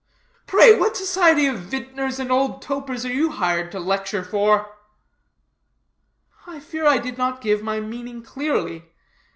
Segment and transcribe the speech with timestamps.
[0.47, 4.73] "Pray, what society of vintners and old topers are you hired to lecture for?"
[6.47, 8.85] "I fear I did not give my meaning clearly.